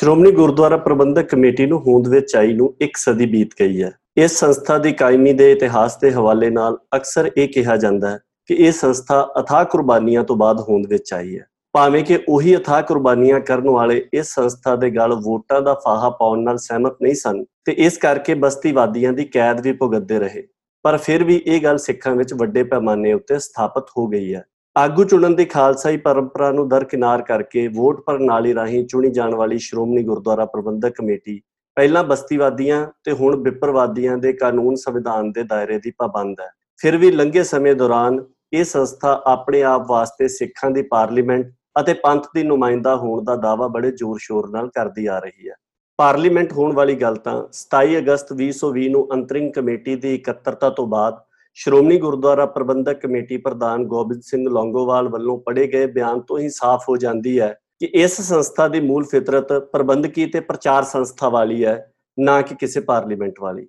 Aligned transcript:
ਸ਼੍ਰੋਮਣੀ 0.00 0.30
ਗੁਰਦੁਆਰਾ 0.32 0.76
ਪ੍ਰਬੰਧਕ 0.76 1.26
committee 1.28 1.64
ਨੂੰ 1.66 1.78
ਹੋਂਦ 1.78 2.06
ਵਿੱਚ 2.08 2.34
ਆਈ 2.36 2.52
ਨੂੰ 2.52 2.74
ਇੱਕ 2.80 2.96
ਸਦੀ 2.96 3.26
ਬੀਤ 3.26 3.48
ਗਈ 3.60 3.82
ਹੈ। 3.82 3.90
ਇਸ 4.16 4.38
ਸੰਸਥਾ 4.38 4.76
ਦੀ 4.78 4.92
ਕਾਇਮੀ 4.92 5.32
ਦੇ 5.32 5.50
ਇਤਿਹਾਸ 5.52 5.96
ਦੇ 5.96 6.10
ਹਵਾਲੇ 6.12 6.48
ਨਾਲ 6.50 6.78
ਅਕਸਰ 6.96 7.30
ਇਹ 7.36 7.48
ਕਿਹਾ 7.48 7.76
ਜਾਂਦਾ 7.76 8.10
ਹੈ 8.10 8.18
ਕਿ 8.46 8.54
ਇਹ 8.54 8.72
ਸੰਸਥਾ 8.72 9.20
ਅਥਾਹ 9.40 9.64
ਕੁਰਬਾਨੀਆਂ 9.64 10.22
ਤੋਂ 10.24 10.36
ਬਾਅਦ 10.36 10.60
ਹੋਂਦ 10.60 10.86
ਵਿੱਚ 10.86 11.12
ਆਈ 11.14 11.38
ਹੈ। 11.38 11.44
ਭਾਵੇਂ 11.74 12.02
ਕਿ 12.04 12.18
ਉਹੀ 12.28 12.56
ਅਥਾਹ 12.56 12.82
ਕੁਰਬਾਨੀਆਂ 12.82 13.40
ਕਰਨ 13.40 13.68
ਵਾਲੇ 13.70 14.04
ਇਸ 14.14 14.34
ਸੰਸਥਾ 14.34 14.76
ਦੇ 14.76 14.90
ਗਲ 14.90 15.14
ਵੋਟਾਂ 15.14 15.60
ਦਾ 15.62 15.74
ਫਾਹਾ 15.74 16.10
ਪਾਉਣ 16.10 16.42
ਨਾਲ 16.42 16.58
ਸਹਿਮਤ 16.58 16.96
ਨਹੀਂ 17.02 17.14
ਸਨ 17.14 17.44
ਤੇ 17.64 17.72
ਇਸ 17.72 17.98
ਕਰਕੇ 17.98 18.34
ਬਸਤੀਵਾਦੀਆਂ 18.34 19.12
ਦੀ 19.12 19.24
ਕੈਦ 19.24 19.60
ਵੀ 19.60 19.72
ਭੁਗਤਦੇ 19.72 20.18
ਰਹੇ। 20.18 20.46
ਪਰ 20.84 20.96
ਫਿਰ 20.96 21.24
ਵੀ 21.24 21.42
ਇਹ 21.46 21.60
ਗੱਲ 21.62 21.78
ਸਿੱਖਾਂ 21.78 22.14
ਵਿੱਚ 22.16 22.34
ਵੱਡੇ 22.34 22.62
ਪੈਮਾਨੇ 22.62 23.12
ਉੱਤੇ 23.12 23.38
ਸਥਾਪਿਤ 23.38 23.90
ਹੋ 23.98 24.06
ਗਈ 24.06 24.34
ਹੈ। 24.34 24.44
ਆਗੂ 24.76 25.04
ਚੁਣਨ 25.04 25.34
ਦੀ 25.36 25.44
ਖਾਲਸਾਈ 25.44 25.96
ਪਰੰਪਰਾ 25.96 26.50
ਨੂੰ 26.52 26.68
ਦਰਕਿਨਾਰ 26.68 27.22
ਕਰਕੇ 27.22 27.66
ਵੋਟ 27.68 28.00
ਪ੍ਰਣਾਲੀ 28.00 28.54
ਰਾਹੀਂ 28.54 28.84
ਚੁਣੀ 28.86 29.08
ਜਾਣ 29.10 29.34
ਵਾਲੀ 29.34 29.56
ਸ਼੍ਰੋਮਣੀ 29.58 30.02
ਗੁਰਦੁਆਰਾ 30.02 30.44
ਪ੍ਰਬੰਧਕ 30.44 30.94
ਕਮੇਟੀ, 30.96 31.40
ਪਹਿਲਾਂ 31.76 32.02
ਬਸਤੀਵਾਦੀਆਂ 32.04 32.86
ਤੇ 33.04 33.12
ਹੁਣ 33.12 33.36
ਵਿਪਰਵਾਦੀਆਂ 33.36 34.16
ਦੇ 34.16 34.32
ਕਾਨੂੰਨ 34.32 34.74
ਸੰਵਿਧਾਨ 34.74 35.32
ਦੇ 35.32 35.42
ਦਾਇਰੇ 35.42 35.78
ਦੀ 35.78 35.90
ਪਾਬੰਦ 35.90 36.40
ਹੈ। 36.40 36.50
ਫਿਰ 36.80 36.96
ਵੀ 36.96 37.10
ਲੰਘੇ 37.10 37.42
ਸਮੇਂ 37.42 37.74
ਦੌਰਾਨ 37.74 38.24
ਇਹ 38.52 38.64
ਸੰਸਥਾ 38.64 39.20
ਆਪਣੇ 39.26 39.62
ਆਪ 39.62 39.86
ਵਾਸਤੇ 39.88 40.28
ਸਿੱਖਾਂ 40.28 40.70
ਦੀ 40.70 40.82
ਪਾਰਲੀਮੈਂਟ 40.82 41.50
ਅਤੇ 41.80 41.94
ਪੰਥ 41.94 42.26
ਦੀ 42.34 42.42
ਨੁਮਾਇੰਦਾ 42.42 42.94
ਹੋਣ 42.96 43.24
ਦਾ 43.24 43.36
ਦਾਅਵਾ 43.36 43.68
ਬੜੇ 43.68 43.90
ਜ਼ੋਰ-ਸ਼ੋਰ 43.90 44.48
ਨਾਲ 44.50 44.68
ਕਰਦੀ 44.68 45.06
ਆ 45.06 45.18
ਰਹੀ 45.18 45.48
ਹੈ। 45.48 45.54
ਪਾਰਲੀਮੈਂਟ 45.98 46.52
ਹੋਣ 46.52 46.72
ਵਾਲੀ 46.72 46.94
ਗੱਲ 46.94 47.16
ਤਾਂ 47.16 47.42
27 47.52 47.98
ਅਗਸਤ 47.98 48.32
2020 48.32 48.88
ਨੂੰ 48.88 49.06
ਅੰਤਰਿੰਗ 49.12 49.52
ਕਮੇਟੀ 49.52 49.96
ਦੀ 49.96 50.14
ਇਕੱਤਰਤਾ 50.14 50.70
ਤੋਂ 50.70 50.86
ਬਾਅਦ 50.86 51.18
ਸ਼੍ਰੋਮਣੀ 51.56 51.98
ਗੁਰਦੁਆਰਾ 51.98 52.44
ਪ੍ਰਬੰਧਕ 52.46 53.00
ਕਮੇਟੀ 53.00 53.36
ਪ੍ਰਧਾਨ 53.36 53.84
ਗੋਬਿੰਦ 53.84 54.22
ਸਿੰਘ 54.22 54.48
ਲੌਂਗੋਵਾਲ 54.48 55.08
ਵੱਲੋਂ 55.08 55.38
ਪੜ੍ਹੇ 55.38 55.66
ਗਏ 55.66 55.86
ਬਿਆਨ 55.86 56.20
ਤੋਂ 56.20 56.38
ਹੀ 56.38 56.48
ਸਾਫ਼ 56.48 56.88
ਹੋ 56.88 56.96
ਜਾਂਦੀ 56.96 57.38
ਹੈ 57.40 57.52
ਕਿ 57.80 57.86
ਇਸ 57.94 58.20
ਸੰਸਥਾ 58.20 58.68
ਦੀ 58.68 58.80
ਮੂਲ 58.80 59.04
ਫਿਤਰਤ 59.04 59.52
ਪ੍ਰਬੰਧਕੀ 59.72 60.26
ਤੇ 60.26 60.40
ਪ੍ਰਚਾਰ 60.40 60.82
ਸੰਸਥਾ 60.82 61.28
ਵਾਲੀ 61.28 61.64
ਹੈ, 61.64 61.92
ਨਾ 62.18 62.40
ਕਿ 62.42 62.54
ਕਿਸੇ 62.54 62.80
ਪਾਰਲੀਮੈਂਟ 62.80 63.40
ਵਾਲੀ। 63.40 63.66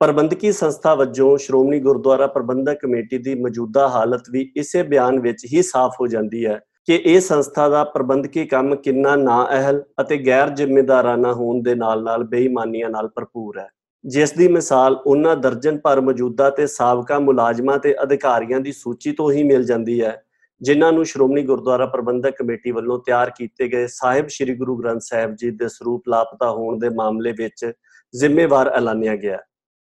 ਪ੍ਰਬੰਧਕੀ 0.00 0.52
ਸੰਸਥਾ 0.52 0.94
ਵਜੋਂ 0.94 1.36
ਸ਼੍ਰੋਮਣੀ 1.38 1.80
ਗੁਰਦੁਆਰਾ 1.80 2.26
ਪ੍ਰਬੰਧਕ 2.26 2.78
ਕਮੇਟੀ 2.82 3.18
ਦੀ 3.18 3.34
ਮੌਜੂਦਾ 3.34 3.88
ਹਾਲਤ 3.88 4.30
ਵੀ 4.30 4.50
ਇਸੇ 4.56 4.82
ਬਿਆਨ 4.82 5.20
ਵਿੱਚ 5.20 5.44
ਹੀ 5.44 5.62
ਸਾਫ਼ 5.62 6.00
ਹੋ 6.00 6.06
ਜਾਂਦੀ 6.06 6.44
ਹੈ 6.46 6.58
ਕਿ 6.86 6.96
ਇਹ 6.96 7.20
ਸੰਸਥਾ 7.20 7.68
ਦਾ 7.68 7.82
ਪ੍ਰਬੰਧਕੀ 7.84 8.44
ਕੰਮ 8.46 8.74
ਕਿੰਨਾ 8.76 9.16
ਨਾਅਹਿਲ 9.16 9.82
ਅਤੇ 10.00 10.16
ਗੈਰ 10.18 10.50
ਜ਼ਿੰਮੇਦਾਰਾਨਾ 10.50 11.32
ਹੋਣ 11.32 11.62
ਦੇ 11.62 11.74
ਨਾਲ-ਨਾਲ 11.74 12.24
ਬੇਈਮਾਨੀਆਂ 12.24 12.88
ਨਾਲ 12.90 13.08
ਭਰਪੂਰ 13.08 13.58
ਹੈ। 13.58 13.68
ਜਿਸ 14.04 14.32
ਦੀ 14.32 14.46
ਮਿਸਾਲ 14.48 14.94
ਉਹਨਾਂ 14.96 15.36
ਦਰਜਨ 15.36 15.78
ਭਰ 15.78 16.00
ਮੌਜੂਦਾ 16.00 16.48
ਤੇ 16.50 16.66
ਸਾਬਕਾ 16.66 17.18
ਮੁਲਾਜ਼ਮਾਂ 17.18 17.78
ਤੇ 17.78 17.94
ਅਧਿਕਾਰੀਆਂ 18.02 18.60
ਦੀ 18.60 18.72
ਸੂਚੀ 18.72 19.12
ਤੋਂ 19.12 19.30
ਹੀ 19.32 19.42
ਮਿਲ 19.42 19.64
ਜਾਂਦੀ 19.64 20.00
ਹੈ, 20.00 20.22
ਜਿਨ੍ਹਾਂ 20.60 20.92
ਨੂੰ 20.92 21.04
ਸ਼੍ਰੋਮਣੀ 21.04 21.42
ਗੁਰਦੁਆਰਾ 21.42 21.86
ਪ੍ਰਬੰਧਕ 21.86 22.36
ਕਮੇਟੀ 22.38 22.70
ਵੱਲੋਂ 22.70 22.98
ਤਿਆਰ 22.98 23.30
ਕੀਤੇ 23.30 23.68
ਗਏ 23.68 23.86
ਸਾਹਿਬ 23.86 24.28
ਸ੍ਰੀ 24.28 24.54
ਗੁਰੂ 24.56 24.76
ਗ੍ਰੰਥ 24.76 25.02
ਸਾਹਿਬ 25.02 25.34
ਜੀ 25.34 25.50
ਦੇ 25.50 25.68
ਸਰੂਪ 25.68 26.08
ਲਾਪਤਾ 26.08 26.50
ਹੋਣ 26.50 26.78
ਦੇ 26.78 26.88
ਮਾਮਲੇ 26.88 27.32
ਵਿੱਚ 27.32 27.72
ਜ਼ਿੰਮੇਵਾਰ 28.14 28.68
ਐਲਾਨਿਆ 28.68 29.16
ਗਿਆ 29.16 29.38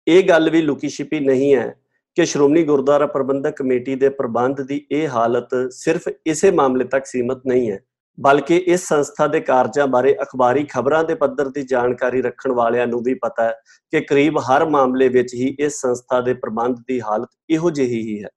ਇਹ 0.07 0.23
ਗੱਲ 0.29 0.49
ਵੀ 0.49 0.61
ਲੁਕੀ 0.61 0.89
ਛਿਪੀ 0.89 1.19
ਨਹੀਂ 1.19 1.53
ਹੈ 1.55 1.73
ਕਿ 2.17 2.25
ਸ਼੍ਰੋਮਣੀ 2.25 2.63
ਗੁਰਦੁਆਰਾ 2.63 3.05
ਪ੍ਰਬੰਧਕ 3.07 3.55
ਕਮੇਟੀ 3.57 3.95
ਦੇ 3.95 4.09
ਪ੍ਰਬੰਧ 4.11 4.61
ਦੀ 4.61 4.85
ਇਹ 4.91 5.07
ਹਾਲਤ 5.07 5.55
ਸਿਰਫ 5.71 6.07
ਇਸੇ 6.25 6.51
ਮਾਮਲੇ 6.51 6.85
ਤੱਕ 6.85 7.05
ਸੀਮਤ 7.05 7.45
ਨਹੀਂ 7.45 7.69
ਹੈ 7.71 7.79
ਬਲਕਿ 8.19 8.57
ਇਸ 8.57 8.87
ਸੰਸਥਾ 8.87 9.27
ਦੇ 9.27 9.39
ਕਾਰਜਾਂ 9.39 9.87
ਬਾਰੇ 9.87 10.15
ਅਖਬਾਰੀ 10.21 10.63
ਖਬਰਾਂ 10.63 11.03
ਦੇ 11.03 11.15
ਪੱਧਰ 11.15 11.49
ਦੀ 11.49 11.63
ਜਾਣਕਾਰੀ 11.63 12.21
ਰੱਖਣ 12.21 12.51
ਵਾਲਿਆਂ 12.51 12.87
ਨੂੰ 12.87 13.01
ਵੀ 13.03 13.13
ਪਤਾ 13.13 13.43
ਹੈ 13.43 13.53
ਕਿ 13.93 14.01
ਕਰੀਬ 14.01 14.37
ਹਰ 14.39 14.65
ਮਾਮਲੇ 14.65 15.07
ਵਿੱਚ 15.09 15.33
ਹੀ 15.33 15.55
ਇਸ 15.59 15.81
ਸੰਸਥਾ 15.81 16.21
ਦੇ 16.21 16.33
ਪ੍ਰਬੰਧ 16.33 16.77
ਦੀ 16.87 17.01
ਹਾਲਤ 17.01 17.29
ਇਹੋ 17.49 17.69
ਜਿਹੀ 17.69 18.01
ਹੀ 18.01 18.23
ਹੈ। 18.23 18.29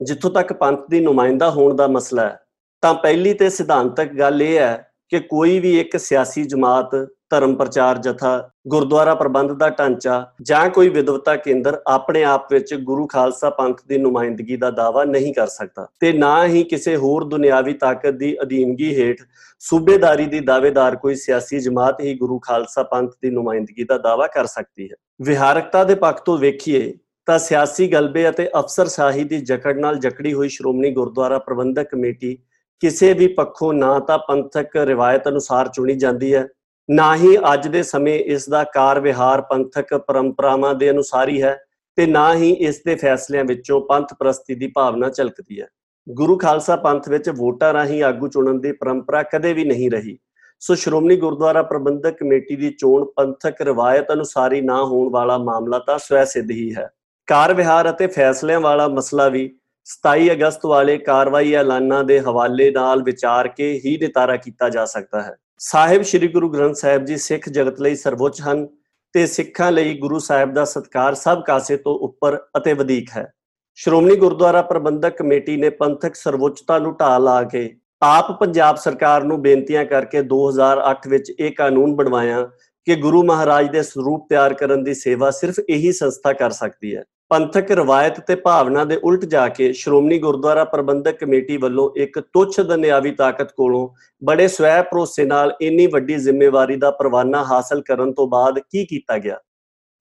ਜਿੱਥੋਂ 0.00 0.30
ਤੱਕ 0.30 0.52
ਪੰਥ 0.52 0.80
ਦੀ 0.90 1.00
ਨੁਮਾਇੰਦਾ 1.00 1.50
ਹੋਣ 1.50 1.74
ਦਾ 1.76 1.86
ਮਸਲਾ 1.86 2.24
ਹੈ, 2.24 2.38
ਤਾਂ 2.82 2.94
ਪਹਿਲੀ 2.94 3.34
ਤੇ 3.34 3.50
ਸਿਧਾਂਤਕ 3.50 4.12
ਗੱਲ 4.12 4.42
ਇਹ 4.42 4.58
ਹੈ 4.58 4.92
ਕਿ 5.08 5.20
ਕੋਈ 5.20 5.58
ਵੀ 5.60 5.78
ਇੱਕ 5.80 5.96
ਸਿਆਸੀ 5.96 6.44
ਜਮਾਤ 6.44 6.94
ਧਰਮ 7.30 7.54
ਪ੍ਰਚਾਰ 7.54 7.98
ਜਥਾ, 7.98 8.50
ਗੁਰਦੁਆਰਾ 8.68 9.14
ਪ੍ਰਬੰਧ 9.14 9.52
ਦਾ 9.52 9.68
ਢਾਂਚਾ 9.70 10.26
ਜਾਂ 10.42 10.68
ਕੋਈ 10.70 10.88
ਵਿਦਵਤਾ 10.88 11.36
ਕੇਂਦਰ 11.36 11.80
ਆਪਣੇ 11.86 12.24
ਆਪ 12.24 12.52
ਵਿੱਚ 12.52 12.74
ਗੁਰੂ 12.74 13.06
ਖਾਲਸਾ 13.06 13.50
ਪੰਥ 13.50 13.80
ਦੀ 13.88 13.98
ਨੁਮਾਇੰਦਗੀ 13.98 14.56
ਦਾ 14.56 14.70
ਦਾਵਾ 14.70 15.04
ਨਹੀਂ 15.04 15.34
ਕਰ 15.34 15.46
ਸਕਦਾ 15.46 15.88
ਤੇ 16.00 16.12
ਨਾ 16.12 16.46
ਹੀ 16.46 16.62
ਕਿਸੇ 16.64 16.96
ਹੋਰ 16.96 17.24
ਦੁਨਿਆਵੀ 17.24 17.72
ਤਾਕਤ 17.72 18.14
ਦੀ 18.14 18.36
ਅਧੀਨਗੀ 18.42 19.02
ਹੇਠ 19.02 19.22
ਸੂਬੇਦਾਰੀ 19.58 20.26
ਦੀ 20.26 20.40
ਦਾਅਵੇਦਾਰ 20.40 20.96
ਕੋਈ 20.96 21.14
ਸਿਆਸੀ 21.14 21.60
ਜਮਾਤ 21.60 22.00
ਹੀ 22.00 22.14
ਗੁਰੂ 22.14 22.38
ਖਾਲਸਾ 22.38 22.82
ਪੰਥ 22.82 23.10
ਦੀ 23.22 23.30
ਨੁਮਾਇੰਦਗੀ 23.30 23.84
ਦਾ 23.84 23.98
ਦਾਵਾ 23.98 24.26
ਕਰ 24.26 24.46
ਸਕਦੀ 24.46 24.88
ਹੈ। 24.90 24.96
ਵਿਹਾਰਕਤਾ 25.22 25.84
ਦੇ 25.84 25.94
ਪੱਖ 25.94 26.22
ਤੋਂ 26.24 26.38
ਵੇਖੀਏ 26.38 26.94
ਤਾਂ 27.26 27.38
ਸਿਆਸੀ 27.38 27.92
ਗਲਬੇ 27.92 28.28
ਅਤੇ 28.28 28.50
ਅਫਸਰਸ਼ਾਹੀ 28.60 29.24
ਦੀ 29.24 29.40
ਜਕੜ 29.40 29.78
ਨਾਲ 29.78 29.98
ਜਕੜੀ 29.98 30.32
ਹੋਈ 30.32 30.48
ਸ਼੍ਰੋਮਣੀ 30.48 30.90
ਗੁਰਦੁਆਰਾ 30.90 31.38
ਪ੍ਰਬੰਧਕ 31.38 31.90
ਕਮੇਟੀ 31.90 32.38
ਕਿਸੇ 32.80 33.12
ਵੀ 33.12 33.26
ਪੱਖੋਂ 33.26 33.74
ਨਾ 33.74 33.98
ਤਾਂ 33.98 34.18
ਪੰਥਕ 34.18 34.76
ਰਿਵਾਇਤ 34.76 35.28
ਅਨੁਸਾਰ 35.28 35.68
ਚੁਣੀ 35.68 35.94
ਜਾਂਦੀ 35.94 36.34
ਹੈ। 36.34 36.48
ਨਾ 36.90 37.16
ਹੀ 37.16 37.36
ਅੱਜ 37.52 37.68
ਦੇ 37.68 37.82
ਸਮੇਂ 37.82 38.18
ਇਸ 38.18 38.48
ਦਾ 38.48 38.64
ਕਾਰ 38.64 39.00
ਵਿਹਾਰ 39.00 39.40
ਪੰਥਕ 39.40 39.94
ਪਰੰਪਰਾਵਾਂ 39.94 40.74
ਦੇ 40.74 40.90
ਅਨੁਸਾਰ 40.90 41.28
ਹੀ 41.28 41.42
ਹੈ 41.42 41.64
ਤੇ 41.96 42.06
ਨਾ 42.06 42.34
ਹੀ 42.34 42.50
ਇਸ 42.50 42.82
ਦੇ 42.86 42.94
ਫੈਸਲਿਆਂ 42.94 43.44
ਵਿੱਚੋਂ 43.44 43.80
ਪੰਥ 43.80 44.14
ਪ੍ਰਸਤੀ 44.14 44.54
ਦੀ 44.54 44.66
ਭਾਵਨਾ 44.66 45.08
ਝਲਕਦੀ 45.08 45.60
ਹੈ। 45.60 45.66
ਗੁਰੂ 46.08 46.38
ਖਾਲਸਾ 46.38 46.76
ਪੰਥ 46.76 47.08
ਵਿੱਚ 47.08 47.30
ਵੋਟਾਂ 47.30 47.72
ਰਾਹੀਂ 47.72 48.02
ਆਗੂ 48.02 48.28
ਚੁਣਨ 48.28 48.60
ਦੀ 48.60 48.72
ਪਰੰਪਰਾ 48.72 49.22
ਕਦੇ 49.22 49.52
ਵੀ 49.52 49.64
ਨਹੀਂ 49.64 49.90
ਰਹੀ। 49.90 50.18
ਸੋ 50.60 50.74
ਸ਼੍ਰੋਮਣੀ 50.74 51.16
ਗੁਰਦੁਆਰਾ 51.16 51.62
ਪ੍ਰਬੰਧਕ 51.62 52.16
ਕਮੇਟੀ 52.18 52.56
ਦੀ 52.56 52.70
ਚੋਣ 52.70 53.04
ਪੰਥਕ 53.16 53.62
ਰਿਵਾਇਤ 53.62 54.12
ਅਨੁਸਾਰੀ 54.12 54.60
ਨਾ 54.60 54.84
ਹੋਣ 54.84 55.10
ਵਾਲਾ 55.10 55.38
ਮਾਮਲਾ 55.38 55.78
ਤਾਂ 55.78 55.98
ਸਵੈ 55.98 56.24
ਸਿੱਧ 56.24 56.50
ਹੀ 56.50 56.74
ਹੈ। 56.74 56.88
ਕਾਰ 57.26 57.54
ਵਿਹਾਰ 57.54 57.90
ਅਤੇ 57.90 58.06
ਫੈਸਲਿਆਂ 58.06 58.60
ਵਾਲਾ 58.60 58.88
ਮਸਲਾ 58.88 59.28
ਵੀ 59.28 59.58
27 59.86 60.32
ਅਗਸਤ 60.32 60.66
ਵਾਲੇ 60.66 60.98
ਕਾਰਵਾਈ 60.98 61.54
ਐਲਾਨਾਂ 61.54 62.04
ਦੇ 62.04 62.20
ਹਵਾਲੇ 62.20 62.70
ਨਾਲ 62.70 63.02
ਵਿਚਾਰ 63.02 63.48
ਕੇ 63.48 63.80
ਹੀ 63.84 63.98
ਨਿਤਾਰਾ 63.98 64.36
ਕੀਤਾ 64.36 64.68
ਜਾ 64.68 64.84
ਸਕਦਾ 64.84 65.22
ਹੈ। 65.22 65.36
ਸਾਹਿਬ 65.62 66.02
ਸ੍ਰੀ 66.02 66.28
ਗੁਰੂ 66.28 66.48
ਗ੍ਰੰਥ 66.48 66.76
ਸਾਹਿਬ 66.76 67.04
ਜੀ 67.04 67.16
ਸਿੱਖ 67.16 67.48
ਜਗਤ 67.48 67.80
ਲਈ 67.80 67.96
ਸਰਵਉੱਚ 67.96 68.40
ਹਨ 68.40 68.66
ਤੇ 69.14 69.26
ਸਿੱਖਾਂ 69.26 69.72
ਲਈ 69.72 69.98
ਗੁਰੂ 69.98 70.18
ਸਾਹਿਬ 70.18 70.54
ਦਾ 70.54 70.64
ਸਤਕਾਰ 70.64 71.14
ਸਭ 71.14 71.42
ਕਾਸੇ 71.42 71.76
ਤੋਂ 71.76 71.94
ਉੱਪਰ 71.98 72.38
ਅਤੇ 72.56 72.72
ਵਧੇਕ 72.72 73.10
ਹੈ। 73.16 73.32
ਸ਼੍ਰੋਮਣੀ 73.74 74.16
ਗੁਰਦੁਆਰਾ 74.16 74.62
ਪ੍ਰਬੰਧਕ 74.62 75.16
ਕਮੇਟੀ 75.16 75.56
ਨੇ 75.56 75.70
ਪੰਥਕ 75.70 76.14
ਸਰਵਉੱਚਤਾ 76.14 76.78
ਨੂੰ 76.78 76.96
ਢਾਹ 77.00 77.18
ਲਾ 77.20 77.42
ਕੇ 77.42 77.76
ਆਪ 78.02 78.32
ਪੰਜਾਬ 78.40 78.76
ਸਰਕਾਰ 78.76 79.24
ਨੂੰ 79.24 79.40
ਬੇਨਤੀਆਂ 79.42 79.84
ਕਰਕੇ 79.84 80.22
2008 80.22 81.08
ਵਿੱਚ 81.08 81.30
ਇਹ 81.30 81.52
ਕਾਨੂੰਨ 81.52 81.94
ਬਣਵਾਇਆ 81.96 82.50
ਕਿ 82.86 82.96
ਗੁਰੂ 82.96 83.22
ਮਹਾਰਾਜ 83.22 83.70
ਦੇ 83.70 83.82
ਸਰੂਪ 83.82 84.28
ਤਿਆਰ 84.28 84.54
ਕਰਨ 84.54 84.84
ਦੀ 84.84 84.94
ਸੇਵਾ 84.94 85.30
ਸਿਰਫ 85.30 85.58
ਇਹੀ 85.68 85.92
ਸੰਸਥਾ 85.92 86.32
ਕਰ 86.32 86.50
ਸਕਦੀ 86.50 86.96
ਹੈ। 86.96 87.04
ਪੰਥਕ 87.30 87.70
ਰਵਾਇਤ 87.70 88.18
ਤੇ 88.20 88.34
ਭਾਵਨਾ 88.34 88.84
ਦੇ 88.84 88.96
ਉਲਟ 89.04 89.24
ਜਾ 89.24 89.46
ਕੇ 89.48 89.72
ਸ਼੍ਰੋਮਣੀ 89.72 90.18
ਗੁਰਦੁਆਰਾ 90.18 90.64
ਪ੍ਰਬੰਧਕ 90.64 91.18
ਕਮੇਟੀ 91.18 91.56
ਵੱਲੋਂ 91.56 91.90
ਇੱਕ 91.96 92.18
ਤੁੱਛ 92.20 92.60
ਦੁਨਿਆਵੀ 92.60 93.10
ਤਾਕਤ 93.10 93.52
ਕੋਲੋਂ 93.52 93.88
ਬੜੇ 94.22 94.48
ਸਵੈ 94.48 94.80
ਭਰੋਸੇ 94.82 95.24
ਨਾਲ 95.24 95.52
ਇੰਨੀ 95.60 95.86
ਵੱਡੀ 95.86 96.16
ਜ਼ਿੰਮੇਵਾਰੀ 96.16 96.76
ਦਾ 96.76 96.90
ਪਰਵਾਨਾ 96.90 97.44
ਹਾਸਲ 97.44 97.82
ਕਰਨ 97.82 98.12
ਤੋਂ 98.12 98.26
ਬਾਅਦ 98.28 98.58
ਕੀ 98.58 98.84
ਕੀਤਾ 98.84 99.18
ਗਿਆ? 99.18 99.38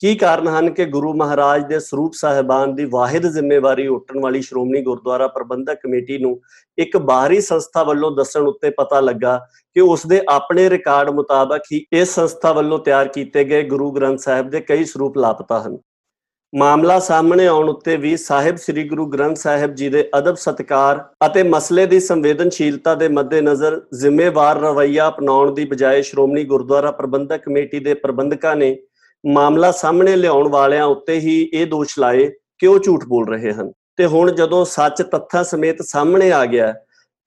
ਕੀ 0.02 0.16
ਕਾਰਨ 0.16 0.48
ਹਨ 0.48 0.70
ਕਿ 0.70 0.86
ਗੁਰੂ 0.86 1.14
ਮਹਾਰਾਜ 1.14 1.66
ਦੇ 1.66 1.80
ਸਰੂਪ 1.80 2.14
ਸਾਹਿਬਾਨ 2.14 2.76
ਦੀ 2.76 2.86
ਵਾਹਿਦ 2.86 3.28
ਜ਼ਿੰਮੇਵਾਰੀ 3.28 3.88
ਉੱਟਣ 3.88 4.20
ਵਾਲੀ 4.20 4.42
ਸ਼੍ਰੋਮਣੀ 4.42 4.82
ਗੁਰਦੁਆਰਾ 4.82 5.28
ਪ੍ਰਬੰਧਕ 5.28 5.80
ਕਮੇਟੀ 5.84 6.18
ਨੂੰ 6.18 6.40
ਇੱਕ 6.78 6.98
ਬਾਹਰੀ 6.98 7.42
ਸੰਸਥਾ 7.42 7.84
ਵੱਲੋਂ 7.84 8.12
ਦੱਸਣ 8.12 8.48
ਉੱਤੇ 8.48 8.70
ਪਤਾ 8.70 9.00
ਲੱਗਾ 9.00 9.38
ਕਿ 9.76 9.82
ਉਸ 9.82 10.08
ਦੇ 10.08 10.22
ਆਪਣੇ 10.30 10.70
ਰਿਕਾਰਡ 10.70 11.10
ਮੁਤਾਬਕ 11.10 11.62
ਹੀ 11.72 11.86
ਇਸ 11.94 12.16
ਸੰਸਥਾ 12.16 12.52
ਵੱਲੋਂ 12.54 12.80
ਤਿਆਰ 12.80 13.08
ਕੀਤੇ 13.08 13.44
ਗਏ 13.44 13.64
ਗੁਰੂ 13.64 13.92
ਗ੍ਰੰਥ 13.92 14.20
ਸਾਹਿਬ 14.20 14.50
ਦੇ 14.50 14.62
ਕਈ 14.62 14.86
ਸਰੂਪ 14.86 15.18
ਲਾਪਤਾ 15.18 15.60
ਹਨ। 15.60 15.78
ਮਾਮਲਾ 16.54 16.98
ਸਾਹਮਣੇ 17.00 17.46
ਆਉਣ 17.48 17.70
ਉੱਤੇ 17.70 17.96
ਵੀ 17.98 18.16
ਸਾਹਿਬ 18.18 18.56
ਸ੍ਰੀ 18.56 18.88
ਗੁਰੂ 18.90 19.06
ਗ੍ਰੰਥ 19.06 19.38
ਸਾਹਿਬ 19.38 19.74
ਜੀ 19.76 19.90
ਦੇ 19.90 20.10
ਅਦਬ 20.18 20.36
ਸਤਕਾਰ 20.36 21.04
ਅਤੇ 21.26 21.44
ਮਸਲੇ 21.44 21.86
ਦੀ 21.86 22.00
ਸੰਵੇਦਨਸ਼ੀਲਤਾ 22.00 22.96
ਦੇ 22.96 23.08
ਮੱਦੇਨਜ਼ਰ 23.08 23.80
ਜ਼ਿੰਮੇਵਾਰ 23.94 24.60
ਰਵੱਈਆ 24.60 25.08
ਅਪਣਾਉਣ 25.08 25.54
ਦੀ 25.54 25.66
ਬਜਾਏ 25.66 26.02
ਸ਼੍ਰੋਮਣੀ 26.02 26.44
ਗੁਰਦੁਆਰਾ 26.44 26.92
ਪ੍ਰਬੰਧਕ 26.92 27.44
ਕਮੇਟੀ 27.44 27.80
ਦੇ 27.80 27.94
ਪ੍ਰਬੰਧਕਾਂ 27.94 28.56
ਨੇ 28.56 28.76
ਮਾਮਲਾ 29.24 29.72
ਸਾਹਮਣੇ 29.72 30.16
ਲਿਆਉਣ 30.16 30.50
ਵਾਲਿਆਂ 30.50 30.86
ਉੱਤੇ 30.86 31.20
ਹੀ 31.20 31.40
ਇਹ 31.54 31.66
ਦੋਸ਼ 31.68 32.00
ਲਾਏ 32.00 32.30
ਕਿ 32.60 32.68
ਉਹ 32.68 32.80
ਝੂਠ 32.80 33.06
ਬੋਲ 33.06 33.28
ਰਹੇ 33.30 33.54
ਹਨ। 33.54 33.72
ਤੇ 33.98 34.06
ਹੁਣ 34.06 34.32
ਜਦੋਂ 34.32 34.66
ਸੱਚ 34.66 35.02
ਤੱਥਾਂ 35.02 35.44
ਸਮੇਤ 35.44 35.82
ਸਾਹਮਣੇ 35.82 36.32
ਆ 36.32 36.46
ਗਿਆ 36.46 36.74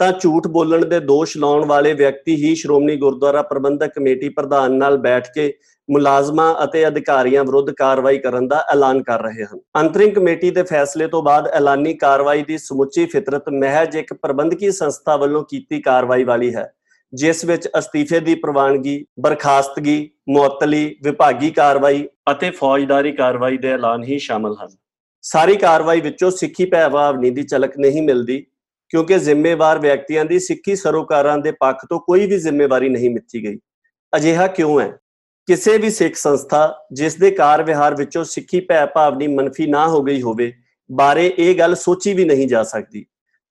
ਤਾਂ 0.02 0.12
ਝੂਠ 0.12 0.46
ਬੋਲਣ 0.46 0.84
ਦੇ 0.84 0.98
ਦੋਸ਼ 1.00 1.36
ਲਾਉਣ 1.38 1.64
ਵਾਲੇ 1.64 1.92
ਵਿਅਕਤੀ 1.94 2.34
ਹੀ 2.34 2.54
ਸ਼੍ਰੋਮਣੀ 2.54 2.96
ਗੁਰਦੁਆਰਾ 2.96 3.42
ਪ੍ਰਬੰਧਕ 3.42 3.92
ਕਮੇਟੀ 3.96 4.28
ਪ੍ਰਧਾਨ 4.28 4.72
ਨਾਲ 4.72 4.96
ਬੈਠ 4.98 5.28
ਕੇ 5.34 5.52
ਮੁਲਾਜ਼ਮਾਂ 5.88 6.54
ਅਤੇ 6.64 6.86
ਅਧਿਕਾਰੀਆਂ 6.88 7.44
ਵਿਰੁੱਧ 7.44 7.70
ਕਾਰਵਾਈ 7.70 8.18
ਕਰਨ 8.18 8.48
ਦਾ 8.48 8.64
ਐਲਾਨ 8.72 9.02
ਕਰ 9.02 9.22
ਰਹੇ 9.22 9.44
ਹਨ। 9.44 9.60
ਅੰਤਰਿੰਗ 9.80 10.14
ਕਮੇਟੀ 10.14 10.50
ਦੇ 10.50 10.62
ਫੈਸਲੇ 10.62 11.06
ਤੋਂ 11.06 11.22
ਬਾਅਦ 11.22 11.48
ਐਲਾਨੀ 11.50 11.94
ਕਾਰਵਾਈ 11.94 12.42
ਦੀ 12.42 12.58
ਸਮੁੱਚੀ 12.58 13.06
ਫਿਤਰਤ 13.06 13.48
ਮਹਿਜ 13.52 13.96
ਇੱਕ 13.96 14.12
ਪ੍ਰਬੰਧਕੀ 14.14 14.70
ਸੰਸਥਾ 14.72 15.16
ਵੱਲੋਂ 15.16 15.44
ਕੀਤੀ 15.50 15.80
ਕਾਰਵਾਈ 15.80 16.24
ਵਾਲੀ 16.24 16.54
ਹੈ, 16.54 16.72
ਜਿਸ 17.12 17.44
ਵਿੱਚ 17.44 17.68
ਅਸਤੀਫੇ 17.78 18.20
ਦੀ 18.20 18.34
ਪ੍ਰਵਾਨਗੀ, 18.34 19.04
ਬਰਖਾਸਤਗੀ, 19.20 20.10
ਮੁਅੱਤਲੀ, 20.28 20.84
ਵਿਭਾਗੀ 21.02 21.50
ਕਾਰਵਾਈ 21.52 22.06
ਅਤੇ 22.30 22.50
ਫੌਜਦਾਰੀ 22.50 23.12
ਕਾਰਵਾਈ 23.12 23.58
ਦੇ 23.58 23.72
ਐਲਾਨ 23.72 24.04
ਹੀ 24.04 24.18
ਸ਼ਾਮਲ 24.18 24.56
ਹਨ। 24.62 24.76
ਸਾਰੀ 25.24 25.56
ਕਾਰਵਾਈ 25.56 26.00
ਵਿੱਚੋਂ 26.00 26.30
ਸਿੱਖੀ 26.30 26.64
ਭੈਭਾਵਨੀ 26.64 27.30
ਦੀ 27.30 27.42
ਝਲਕ 27.42 27.78
ਨਹੀਂ 27.78 28.02
ਮਿਲਦੀ 28.02 28.44
ਕਿਉਂਕਿ 28.92 29.18
ਜ਼ਿੰਮੇਵਾਰ 29.18 29.78
ਵਿਅਕਤੀਆਂ 29.78 30.24
ਦੀ 30.24 30.38
ਸਿੱਖੀ 30.38 30.74
ਸਰੋਕਾਰਾਂ 30.76 31.36
ਦੇ 31.38 31.50
ਪੱਖ 31.50 31.84
ਤੋਂ 31.88 31.98
ਕੋਈ 32.00 32.26
ਵੀ 32.26 32.38
ਜ਼ਿੰਮੇਵਾਰੀ 32.38 32.88
ਨਹੀਂ 32.88 33.10
ਮਿੱਥੀ 33.10 33.42
ਗਈ। 33.44 33.58
ਅਜਿਹਾ 34.12 34.46
ਕਿਉਂ 34.46 34.80
ਹੈ? 34.80 34.98
ਕਿਸੇ 35.48 35.76
ਵੀ 35.78 35.90
ਸਿੱਖ 35.90 36.16
ਸੰਸਥਾ 36.16 36.74
ਜਿਸ 36.92 37.14
ਦੇ 37.16 37.30
ਕਾਰ 37.30 37.62
ਵਿਹਾਰ 37.62 37.94
ਵਿੱਚੋਂ 37.94 38.24
ਸਿੱਖੀ 38.24 38.60
ਭੈ 38.60 38.84
ਭਾਵਨੀ 38.86 39.26
ਮੰਨਫੀ 39.26 39.66
ਨਾ 39.66 39.86
ਹੋ 39.88 40.02
ਗਈ 40.02 40.20
ਹੋਵੇ, 40.22 40.52
ਬਾਰੇ 40.90 41.32
ਇਹ 41.38 41.54
ਗੱਲ 41.58 41.74
ਸੋਚੀ 41.74 42.12
ਵੀ 42.12 42.24
ਨਹੀਂ 42.24 42.46
ਜਾ 42.48 42.62
ਸਕਦੀ। 42.62 43.04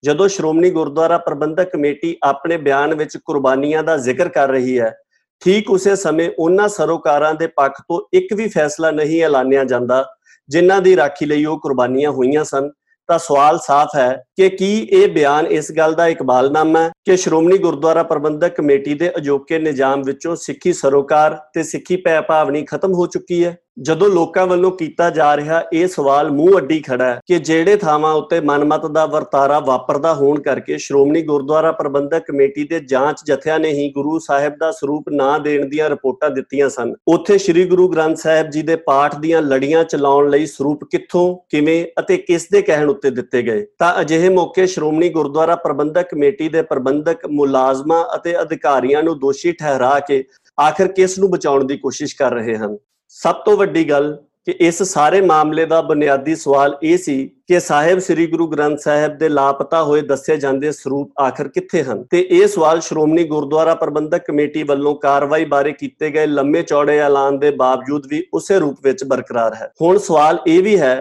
ਜਦੋਂ 0.04 0.28
ਸ਼੍ਰੋਮਣੀ 0.28 0.70
ਗੁਰਦੁਆਰਾ 0.70 1.18
ਪ੍ਰਬੰਧਕ 1.18 1.70
ਕਮੇਟੀ 1.70 2.16
ਆਪਣੇ 2.24 2.58
ਬਿਆਨ 2.58 2.94
ਵਿੱਚ 2.96 3.18
ਕੁਰਬਾਨੀਆਂ 3.18 3.84
ਦਾ 3.84 3.98
ਜ਼ਿਕਰ 3.98 4.30
ਕਰ 4.30 4.50
ਰਹੀ 4.50 4.80
ਹੈ, 4.80 4.94
ਠੀਕ 5.42 5.70
ਉਸੇ 5.70 5.96
ਸਮੇਂ 5.96 6.30
ਉਹਨਾਂ 6.40 6.68
ਸਰੋਕਾਰਾਂ 6.70 7.34
ਦੇ 7.34 7.48
ਪੱਖ 7.48 7.82
ਤੋਂ 7.82 8.02
ਇੱਕ 8.14 8.34
ਵੀ 8.34 8.48
ਫੈਸਲਾ 8.48 8.92
ਨਹੀਂ 8.92 9.22
ਐਲਾਨਿਆ 9.24 9.64
ਜਾਂਦਾ, 9.64 10.06
ਜਿਨ੍ਹਾਂ 10.50 10.82
ਦੀ 10.82 10.96
ਰਾਖੀ 10.96 11.26
ਲਈ 11.26 11.46
ਉਹ 11.46 11.60
ਕੁਰਬਾਨੀਆਂ 11.60 12.12
ਹੋਈਆਂ 12.12 12.44
ਸਨ। 12.44 12.70
ਤਾਂ 13.12 13.20
ਸਵਾਲ 13.20 13.58
ਸਾਫ਼ 13.58 13.96
ਹੈ 13.96 14.24
ਕਿ 14.36 14.50
ਕੀ 14.50 14.88
ਇਹ 14.92 15.08
ਬਿਆਨ 15.08 15.48
ਇਸ 15.48 15.72
ਗੱਲ 15.72 15.94
ਦਾ 15.94 16.08
ਇਕਬਾਲਨਾਮਾ 16.08 16.80
ਹੈ 16.80 16.92
ਕਿ 17.06 17.18
ਸ਼੍ਰੋਮਣੀ 17.18 17.58
ਗੁਰਦੁਆਰਾ 17.58 18.04
ਪ੍ਰਬੰਧਕ 18.04 18.56
ਕਮੇਟੀ 18.56 18.94
ਦੇ 18.94 19.12
ਅਜੋਕੇ 19.18 19.60
ਨਿਜ਼ਾਮ 19.60 20.04
ਵਿੱਚੋਂ 20.04 20.36
ਸਿੱਖੀ 20.36 20.74
ਸਰੋਕਾਰ 20.74 21.38
ਤੇ 21.54 21.64
ਸਿੱਖੀ 21.64 21.96
ਭੈ 21.96 22.22
ਭਾਵਨੀ 22.22 22.66
ਖਤਮ 22.66 22.94
ਹੋ 22.94 23.08
ਚੁੱਕੀ 23.08 23.44
ਹੈ? 23.46 23.56
ਜਦੋਂ 23.82 24.08
ਲੋਕਾਂ 24.10 24.46
ਵੱਲੋਂ 24.48 24.70
ਕੀਤਾ 24.72 25.10
ਜਾ 25.10 25.36
ਰਿਹਾ 25.38 25.62
ਇਹ 25.74 25.88
ਸਵਾਲ 25.88 26.30
ਮੂੰਹ 26.32 26.58
ਅੱਡੀ 26.58 26.80
ਖੜਾ 26.80 27.06
ਹੈ 27.06 27.20
ਕਿ 27.28 27.38
ਜਿਹੜੇ 27.40 27.76
ਥਾਵਾਂ 27.76 28.14
ਉੱਤੇ 28.14 28.40
ਮਨਮਤ 28.40 28.86
ਦਾ 28.86 29.06
ਵਰਤਾਰਾ 29.06 29.60
ਵਾਪਰਦਾ 29.60 30.14
ਹੋਣ 30.14 30.42
ਕਰਕੇ 30.42 30.78
ਸ਼੍ਰੋਮਣੀ 30.78 31.22
ਗੁਰਦੁਆਰਾ 31.22 31.72
ਪ੍ਰਬੰਧਕ 31.72 32.26
ਕਮੇਟੀ 32.28 32.64
ਦੇ 32.64 32.80
ਜਾਂਚ 32.80 33.22
ਜਥਿਆਂ 33.28 33.60
ਨੇ 33.60 33.72
ਹੀ 33.72 33.90
ਗੁਰੂ 33.92 34.18
ਸਾਹਿਬ 34.20 34.58
ਦਾ 34.58 34.72
ਸਰੂਪ 34.72 35.10
ਨਾ 35.12 35.38
ਦੇਣ 35.38 35.66
ਦੀਆਂ 35.70 35.90
ਰਿਪੋਰਟਾਂ 35.90 36.30
ਦਿੱਤੀਆਂ 36.30 36.70
ਸਨ। 36.70 36.94
ਉੱਥੇ 37.08 37.38
ਸ੍ਰੀ 37.38 37.64
ਗੁਰੂ 37.70 37.88
ਗ੍ਰੰਥ 37.90 38.18
ਸਾਹਿਬ 38.18 38.50
ਜੀ 38.50 38.62
ਦੇ 38.62 38.76
ਪਾਠ 38.86 39.16
ਦੀਆਂ 39.16 39.42
ਲੜੀਆਂ 39.42 39.84
ਚਲਾਉਣ 39.84 40.30
ਲਈ 40.30 40.46
ਸਰੂਪ 40.46 40.84
ਕਿੱਥੋਂ, 40.92 41.36
ਕਿਵੇਂ 41.50 41.86
ਅਤੇ 42.00 42.18
ਕਿਸ 42.18 42.48
ਦੇ 42.52 42.62
ਕਹਿਣ 42.62 42.90
ਉੱਤੇ 42.90 43.10
ਦਿੱਤੇ 43.10 43.42
ਗਏ? 43.42 43.66
ਤਾਂ 43.80 43.94
ਅਜਿਹੇ 44.02 44.30
ਮੌਕੇ 44.30 44.68
ਸ਼੍ਰੋਮਣੀ 44.68 45.10
ਗੁਰਦੁਆਰਾ 45.10 45.56
ਪ੍ਰਬੰਧਕ 45.56 46.10
ਕਮੇਟੀ 46.12 46.50
ਦੇ 46.50 46.62
ਪ੍ਰਬੰਧਕ 46.62 47.26
ਮੁਲਾਜ਼ਮਾਂ 47.32 48.04
ਅਤੇ 48.16 48.40
ਅਧਿਕਾਰੀਆਂ 48.42 49.04
ਨੂੰ 49.04 49.18
ਦੋਸ਼ੀ 49.20 49.52
ਠਹਿਰਾ 49.52 50.00
ਕੇ 50.08 50.24
ਆਖਰ 50.58 50.88
ਕਿਸ 50.88 51.20
ਨੂੰ 51.20 51.32
ਬਚਾਉਣ 51.32 51.64
ਦੀ 51.64 51.78
ਕੋਸ਼ਿਸ਼ 51.78 52.16
ਕਰ 52.16 52.32
ਰਹੇ 52.32 52.58
ਹਨ? 52.58 52.78
ਸਭ 53.16 53.36
ਤੋਂ 53.46 53.56
ਵੱਡੀ 53.58 53.90
ਗੱਲ 53.90 54.18
ਕਿ 54.46 54.52
ਇਸ 54.60 54.82
ਸਾਰੇ 54.84 55.20
ਮਾਮਲੇ 55.22 55.66
ਦਾ 55.66 55.82
ਬੁਨਿਆਦੀ 55.82 56.36
ਸਵਾਲ 56.36 56.76
ਇਹ 56.84 56.98
ਸੀ 56.98 57.16
ਕਿ 57.48 57.60
ਸਾਹਿਬ 57.60 58.00
ਸ੍ਰੀ 58.00 58.26
ਗੁਰੂ 58.28 58.48
ਗ੍ਰੰਥ 58.48 58.80
ਸਾਹਿਬ 58.80 59.18
ਦੇ 59.18 59.30
ਲਾਪਤਾ 59.30 59.82
ਹੋਏ 59.84 60.02
ਦੱਸੇ 60.02 60.38
ਜਾਂਦੇ 60.38 60.72
ਸਰੂਪ 60.72 61.20
ਆਖਰ 61.22 61.48
ਕਿੱਥੇ 61.48 61.84
ਹਨ? 61.84 62.04
ਤੇ 62.04 62.22
ਇਹ 62.22 62.48
ਸਵਾਲ 62.48 62.80
ਸ਼੍ਰੋਮਣੀ 62.82 63.24
ਗੁਰਦੁਆਰਾ 63.24 63.76
ਪ੍ਰਬੰਧਕ 63.76 64.26
ਕਮੇਟੀ 64.28 64.64
ਵੱਲੋਂ 64.64 64.96
ਕਾਰਵਾਈ 64.96 65.46
ਬਾਰੇ 65.46 65.72
ਕੀਤੇ 65.72 66.10
ਗਏ 66.10 66.26
ਲੰਮੇ 66.26 66.64
ਚੌੜੇ 66.64 66.98
ਐਲਾਨ 67.00 67.40
ਦੇ 67.40 67.52
ਬਾਵਜੂਦ 67.52 68.08
ਵੀ 68.08 68.24
ਉਸੇ 68.34 68.60
ਰੂਪ 68.60 68.78
ਵਿੱਚ 68.84 69.04
ਬਰਕਰਾਰ 69.04 69.56
ਹੈ। 69.56 69.72
ਹੁਣ 69.82 69.98
ਸਵਾਲ 69.98 70.40
ਇਹ 70.48 70.64
ਵੀ 70.64 70.80
ਹੈ 70.80 70.96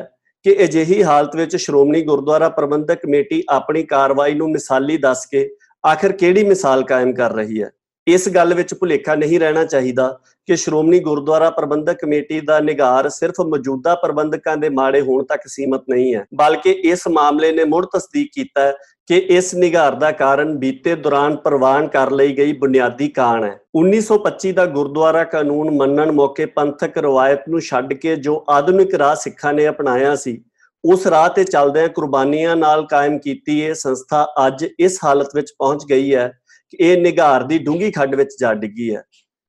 ਕਿ 0.45 0.57
ਅਜਿਹੀ 0.65 1.03
ਹਾਲਤ 1.03 1.37
ਵਿੱਚ 1.37 1.57
ਸ਼੍ਰੋਮਣੀ 1.57 2.03
ਗੁਰਦੁਆਰਾ 2.03 2.49
ਪ੍ਰਬੰਧਕ 2.49 3.01
ਕਮੇਟੀ 3.03 3.43
ਆਪਣੀ 3.49 3.83
ਕਾਰਵਾਈ 3.83 4.35
ਨੂੰ 4.35 4.51
ਮਿਸਾਲੀ 4.51 4.97
ਦੱਸ 4.97 5.27
ਕੇ 5.27 5.49
ਆਖਰ 5.85 6.13
ਕਿਹੜੀ 6.13 6.45
ਮਿਸਾਲ 6.45 6.83
ਕਾਇਮ 6.83 7.13
ਕਰ 7.13 7.33
ਰਹੀ 7.33 7.63
ਹੈ? 7.63 7.71
ਇਸ 8.07 8.29
ਗੱਲ 8.29 8.55
ਵਿੱਚ 8.55 8.75
ਭੁਲੇਖਾ 8.75 9.15
ਨਹੀਂ 9.15 9.41
ਰਹਿਣਾ 9.41 9.65
ਚਾਹੀਦਾ 9.65 10.19
ਕਿ 10.49 10.57
ਸ਼੍ਰੋਮਣੀ 10.57 10.99
ਗੁਰਦੁਆਰਾ 11.01 11.51
ਪ੍ਰਬੰਧਕ 11.51 11.99
ਕਮੇਟੀ 11.99 12.41
ਦਾ 12.41 12.59
ਨਿਗਾਰ 12.61 13.09
ਸਿਰਫ 13.09 13.41
ਮੌਜੂਦਾ 13.41 13.95
ਪ੍ਰਬੰਧਕਾਂ 13.95 14.57
ਦੇ 14.57 14.69
ਮਾੜੇ 14.69 15.01
ਹੋਣ 15.01 15.25
ਤੱਕ 15.25 15.47
ਸੀਮਤ 15.47 15.83
ਨਹੀਂ 15.91 16.15
ਹੈ, 16.15 16.25
ਬਲਕਿ 16.35 16.71
ਇਸ 16.71 17.07
ਮਾਮਲੇ 17.09 17.53
ਨੇ 17.53 17.65
ਮੁੜ 17.65 17.85
ਤਸਦੀਕ 17.87 18.31
ਕੀਤਾ 18.35 18.61
ਹੈ 18.61 18.73
ਕਿ 19.09 19.17
ਇਸ 19.17 19.55
ਨਿਗਾਰ 19.55 19.95
ਦਾ 19.95 20.11
ਕਾਰਨ 20.11 20.57
ਬੀਤੇ 20.59 20.95
ਦੌਰਾਨ 20.95 21.37
ਪ੍ਰਵਾਨ 21.37 21.87
ਕਰ 21.89 22.11
ਲਈ 22.11 22.37
ਗਈ 22.37 22.53
ਬੁਨਿਆਦੀ 22.53 23.09
ਕਾਣ 23.09 23.45
ਹੈ। 23.45 23.57
1925 23.77 24.53
ਦਾ 24.53 24.67
ਗੁਰਦੁਆਰਾ 24.67 25.25
ਕਾਨੂੰਨ 25.25 25.71
ਮੰਨਣ 25.71 26.13
ਮੌਕੇ 26.13 26.47
ਪੰਥਕ 26.47 26.99
ਰਵਾਇਤ 26.99 27.49
ਨੂੰ 27.49 27.61
ਛੱਡ 27.61 27.93
ਕੇ 27.95 28.17
ਜੋ 28.17 28.45
ਆਧੁਨਿਕ 28.49 28.95
ਰਾਹ 28.95 29.15
ਸਿੱਖਾਂ 29.15 29.53
ਨੇ 29.53 29.69
ਅਪਣਾਇਆ 29.69 30.15
ਸੀ, 30.15 30.43
ਉਸ 30.85 31.07
ਰਾਹ 31.07 31.29
ਤੇ 31.29 31.45
ਚੱਲਦਿਆਂ 31.45 31.89
ਕੁਰਬਾਨੀਆਂ 31.89 32.57
ਨਾਲ 32.57 32.87
ਕਾਇਮ 32.87 33.19
ਕੀਤੀ 33.19 33.61
ਇਹ 33.61 33.75
ਸੰਸਥਾ 33.75 34.27
ਅੱਜ 34.47 34.67
ਇਸ 34.79 34.99
ਹਾਲਤ 35.05 35.35
ਵਿੱਚ 35.35 35.53
ਪਹੁੰਚ 35.59 35.85
ਗਈ 35.91 36.15
ਹੈ 36.15 36.29
ਕਿ 36.29 36.40
ਇਹ 36.81 36.97
ਨਿਗਾਰ 36.99 37.43
ਦੀ 37.43 37.59
ਡੂੰਗੀ 37.59 37.91
ਖੱਡ 37.91 38.15
ਵਿੱਚ 38.15 38.35
ਜਾ 38.41 38.53
ਡਿੱਗੀ 38.55 38.95
ਹੈ। 38.97 39.03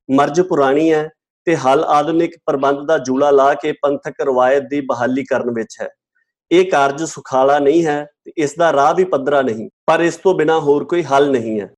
ਮਰਜ਼ 0.10 0.42
ਪੁਰਾਣੀ 0.42 0.92
ਹੈ 0.94 1.08
ਤੇ 1.48 1.56
ਹਲ 1.56 1.84
ਆਧੁਨਿਕ 1.84 2.36
ਪ੍ਰਬੰਧ 2.46 2.86
ਦਾ 2.88 2.98
ਜੂਲਾ 2.98 3.32
ਲਾ 3.32 3.54
ਕੇ 3.54 3.72
ਪੰਥਕ 3.72 4.22
ਰਵਾਇਤ 4.22 4.64
ਦੀ 4.64 4.82
ਬਹਾਲੀ 4.82 5.24
ਕਰਨ 5.24 5.52
ਵਿੱਚ 5.52 5.78
ਹੈ। 5.82 5.90
ਇਹ 6.52 6.70
ਕਾਰਜ 6.72 7.04
ਸੁਖਾਲਾ 7.04 7.60
ਨਹੀਂ 7.60 7.86
ਹੈ 7.86 8.04
ਤੇ 8.26 8.32
ਇਸ 8.38 8.56
ਦਾ 8.58 8.72
ਰਾਹ 8.74 8.94
ਵੀ 8.96 9.04
ਪੱਧਰਾ 9.04 9.42
ਨਹੀਂ, 9.42 9.70
ਪਰ 9.86 10.00
ਇਸ 10.00 10.16
ਤੋਂ 10.16 10.34
ਬਿਨਾ 10.36 10.60
ਹੋਰ 10.60 10.84
ਕੋਈ 10.84 11.04
ਹੱਲ 11.04 11.30
ਨਹੀਂ 11.32 11.60
ਹੈ। 11.62 11.70